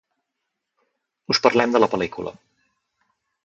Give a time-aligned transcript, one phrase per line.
[1.33, 2.37] us parlem de la pel·lícula